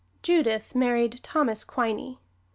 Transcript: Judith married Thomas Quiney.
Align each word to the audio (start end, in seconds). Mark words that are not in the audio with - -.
Judith 0.23 0.73
married 0.73 1.19
Thomas 1.21 1.63
Quiney. 1.63 2.17